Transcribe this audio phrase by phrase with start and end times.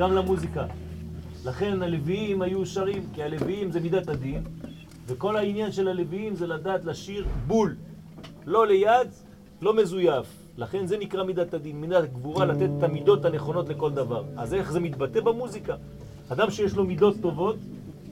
[0.00, 0.66] גם למוזיקה.
[1.44, 4.42] לכן הלוויים היו שרים, כי הלוויים זה מידת הדין,
[5.06, 7.76] וכל העניין של הלוויים זה לדעת לשיר בול.
[8.46, 9.08] לא ליד,
[9.62, 10.26] לא מזויף.
[10.56, 14.24] לכן זה נקרא מידת הדין, מידת הגבורה, לתת את המידות הנכונות לכל דבר.
[14.36, 15.76] אז איך זה מתבטא במוזיקה?
[16.28, 17.56] אדם שיש לו מידות טובות,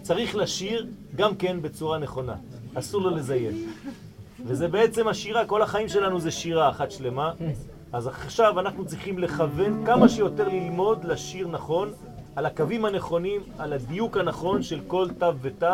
[0.02, 2.34] צריך לשיר גם כן בצורה נכונה.
[2.74, 3.54] אסור לו לזיין.
[4.46, 7.32] וזה בעצם השירה, כל החיים שלנו זה שירה אחת שלמה.
[7.92, 11.92] אז עכשיו אנחנו צריכים לכוון כמה שיותר ללמוד לשיר נכון,
[12.36, 15.66] על הקווים הנכונים, על הדיוק הנכון של כל תו ותו,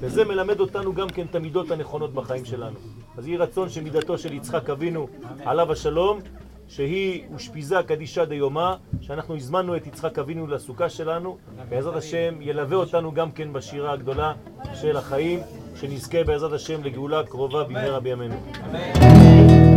[0.00, 2.76] וזה מלמד אותנו גם כן את המידות הנכונות בחיים שלנו.
[3.16, 5.08] אז יהי רצון שמידתו של יצחק אבינו,
[5.44, 6.20] עליו השלום,
[6.68, 11.36] שהיא אושפיזה קדישה דיומא, שאנחנו הזמנו את יצחק אבינו לסוכה שלנו,
[11.68, 14.32] בעזרת השם ילווה אותנו גם כן בשירה הגדולה
[14.74, 15.40] של החיים,
[15.74, 18.34] שנזכה בעזרת השם לגאולה קרובה במהרה בימינו.
[18.72, 19.71] על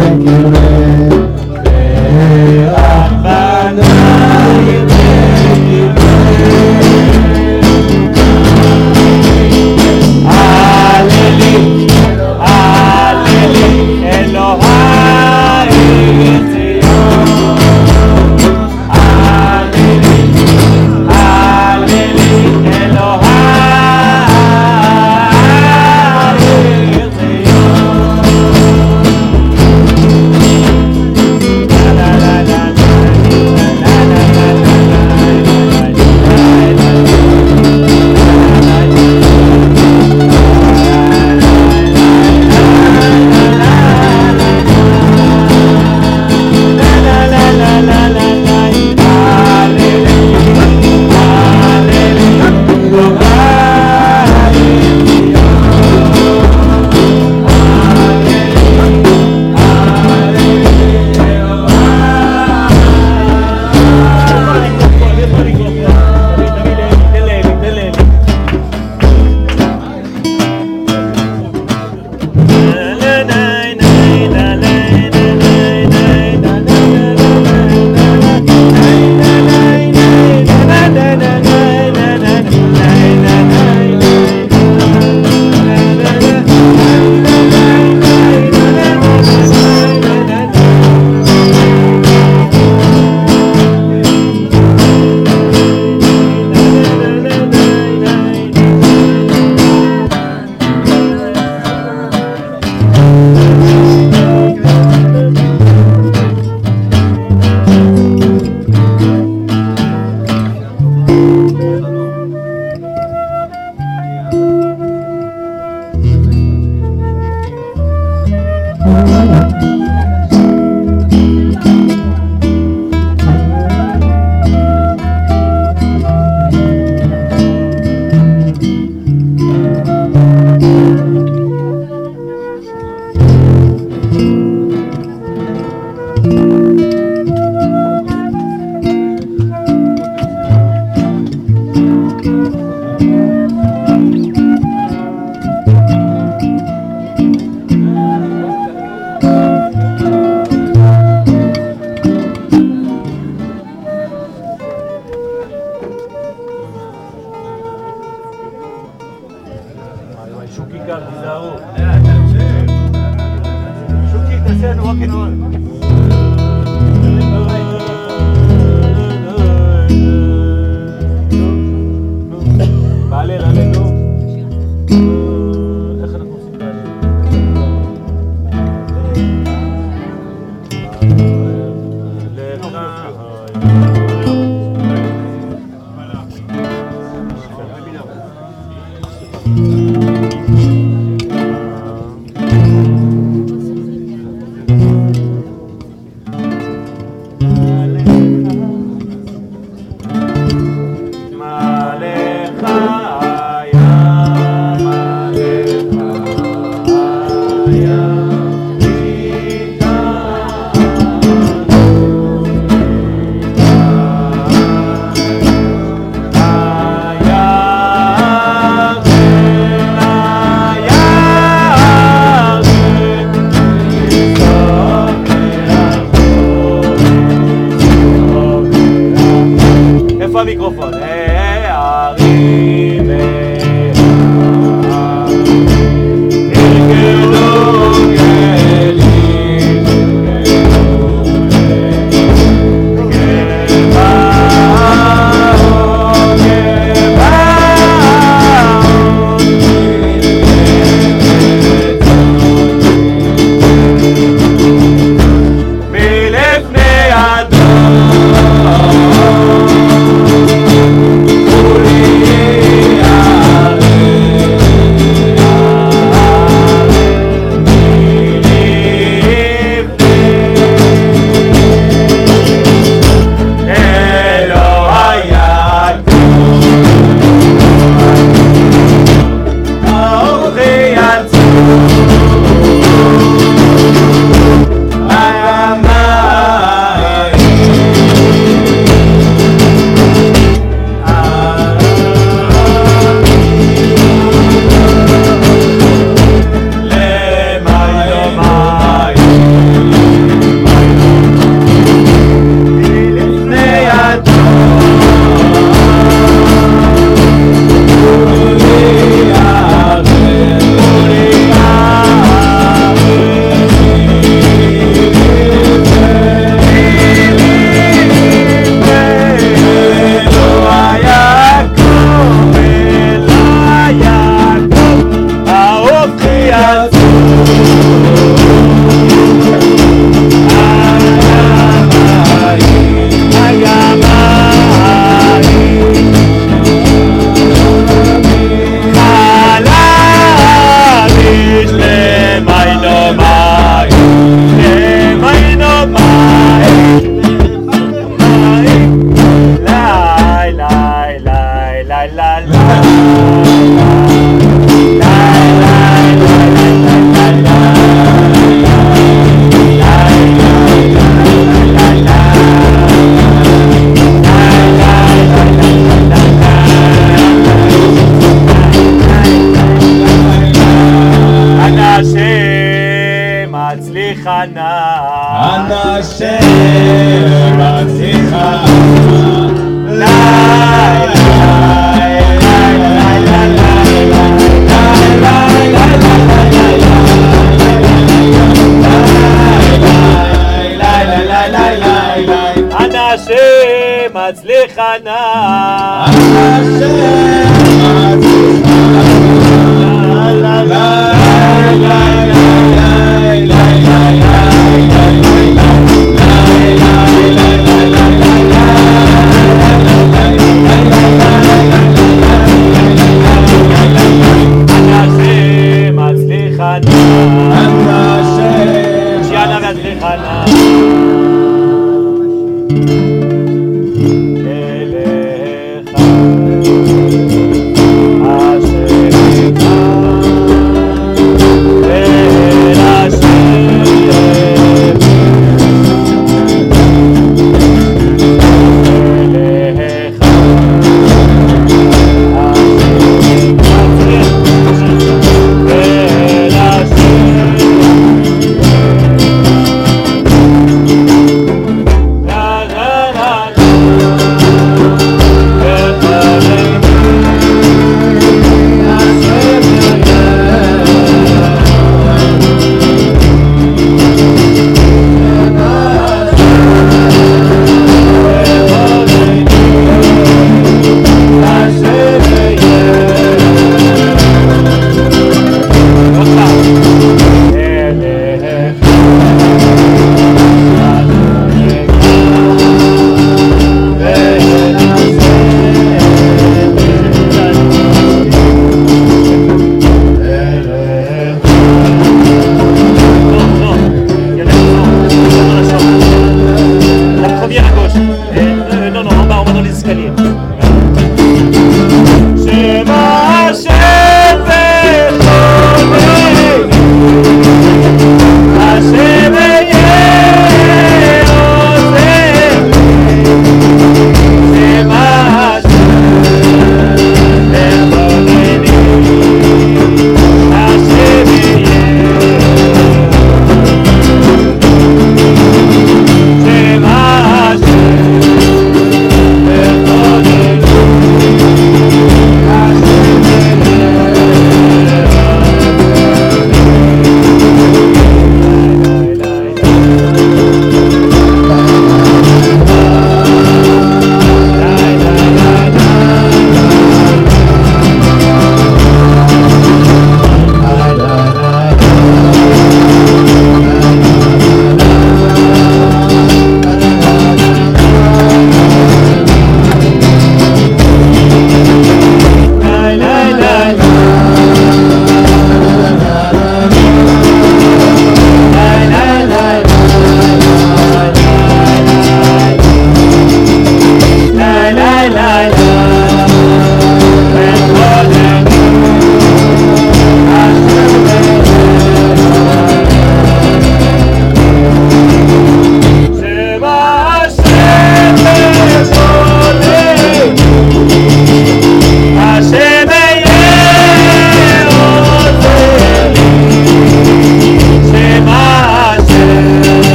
[0.00, 0.79] Señor.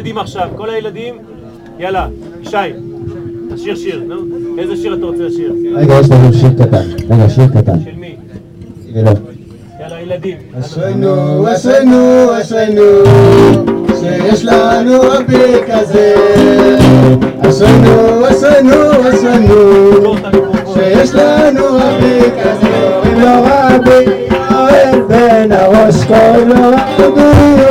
[0.00, 0.48] הילדים עכשיו.
[0.56, 1.14] כל הילדים,
[1.78, 2.08] יאללה,
[2.42, 2.56] ישי,
[3.54, 4.16] תשיר שיר, נו.
[4.58, 5.54] איזה שיר אתה רוצה לשיר?
[5.74, 6.82] רגע, יש לנו שיר קטן.
[7.10, 7.80] רגע, שיר קטן.
[7.84, 8.16] של מי?
[8.94, 9.10] ולא.
[9.80, 10.36] יאללה, ילדים.
[10.60, 12.82] אשרינו, אשרינו, אשרינו,
[14.00, 16.14] שיש לנו רבי כזה.
[17.48, 20.14] אשרינו, אשרינו, אשרינו.
[20.74, 23.00] שיש לנו רבי כזה.
[23.02, 24.04] קוראים לו רבי,
[24.50, 27.69] אוהב בין הראש, קוראים לו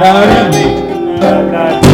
[0.00, 0.62] caramba,
[1.20, 1.89] caramba.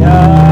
[0.00, 0.47] 想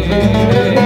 [0.00, 0.81] Música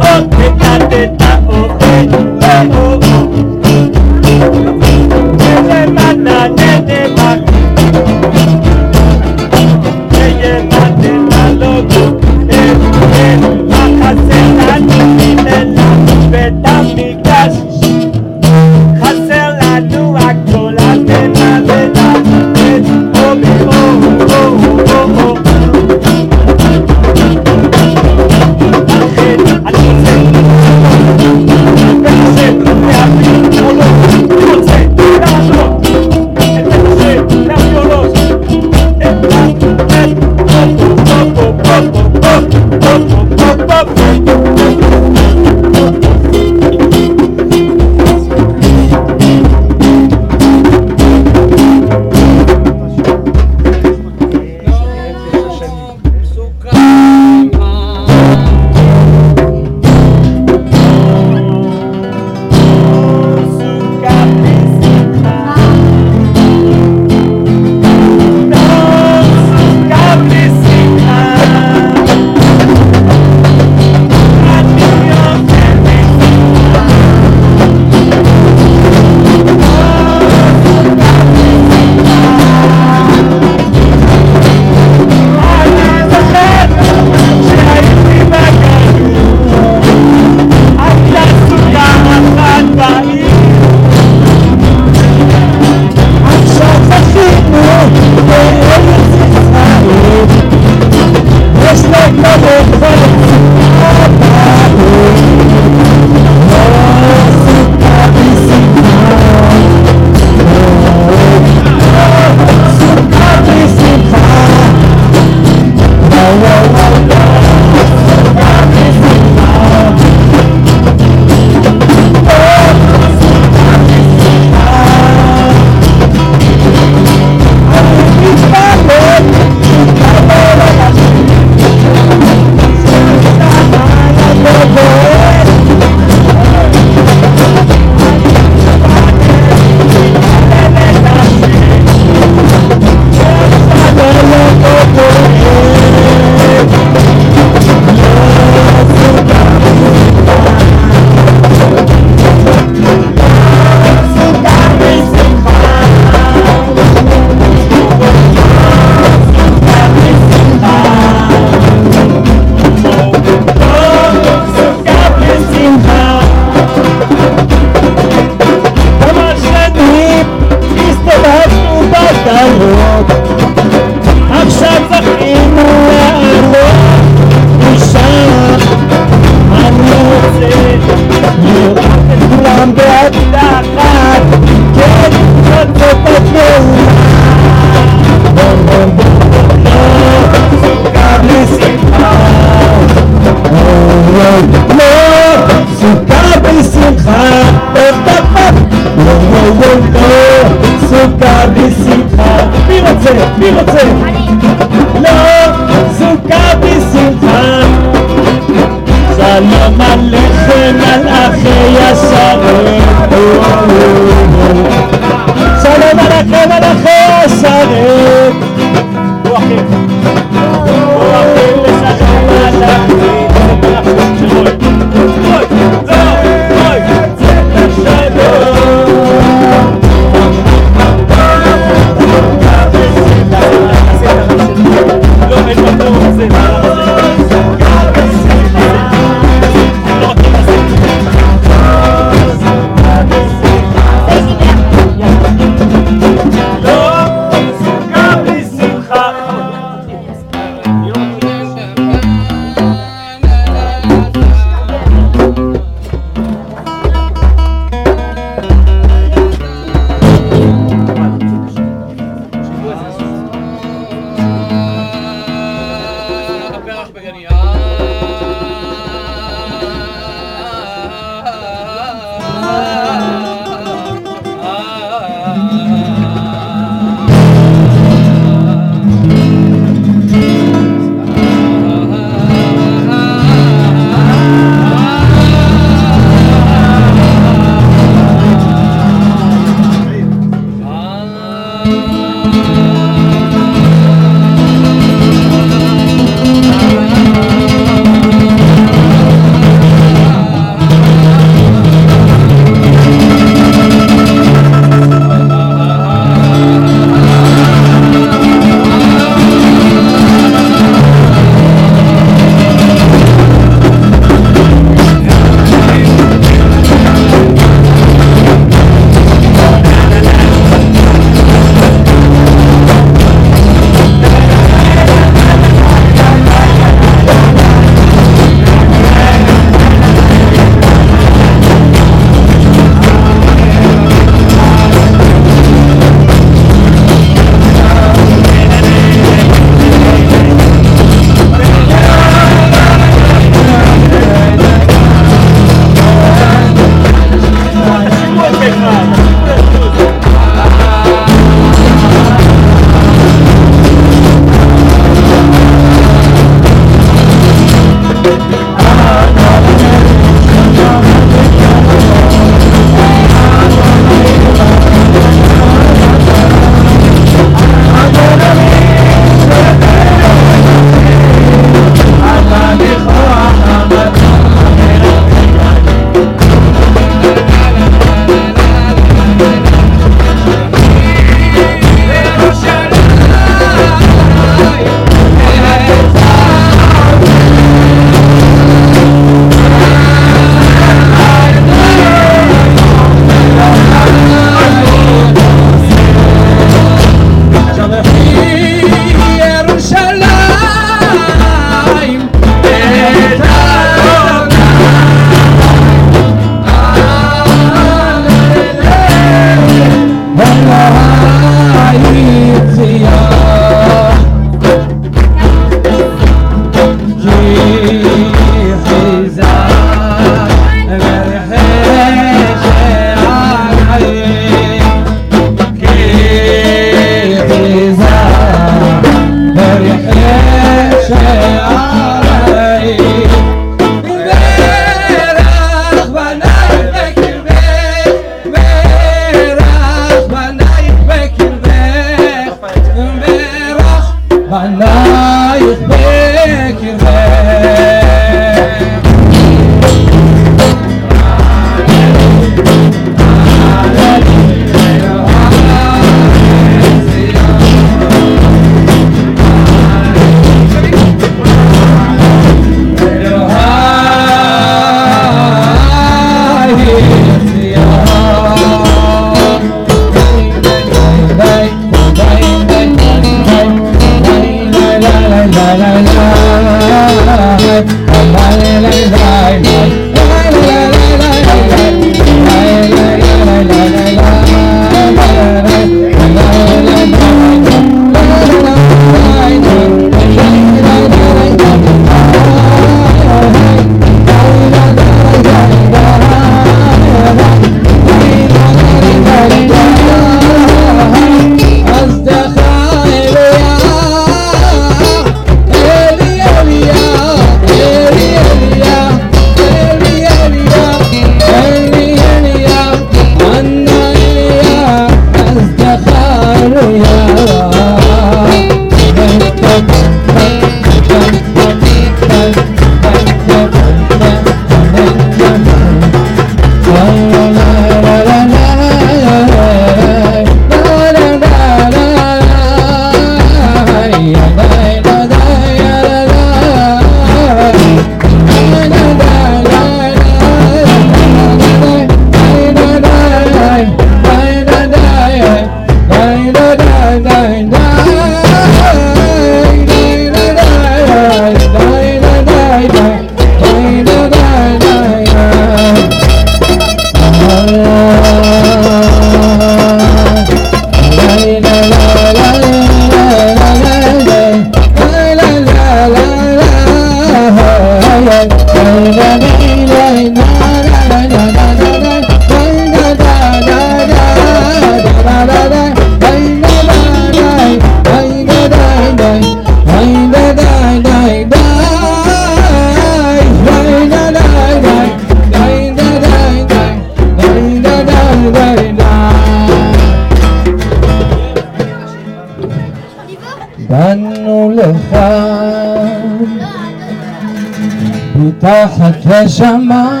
[599.27, 600.00] 什么？